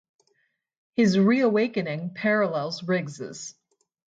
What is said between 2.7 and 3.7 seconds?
Riggs'.